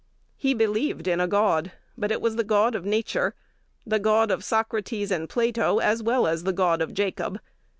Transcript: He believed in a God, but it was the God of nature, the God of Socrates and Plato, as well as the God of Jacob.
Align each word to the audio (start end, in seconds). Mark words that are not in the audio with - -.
He 0.35 0.55
believed 0.55 1.07
in 1.07 1.19
a 1.21 1.27
God, 1.27 1.73
but 1.95 2.11
it 2.11 2.21
was 2.21 2.35
the 2.35 2.43
God 2.43 2.73
of 2.73 2.83
nature, 2.85 3.35
the 3.85 3.99
God 3.99 4.31
of 4.31 4.43
Socrates 4.43 5.11
and 5.11 5.29
Plato, 5.29 5.77
as 5.77 6.01
well 6.01 6.25
as 6.25 6.43
the 6.43 6.53
God 6.53 6.81
of 6.81 6.95
Jacob. 6.95 7.39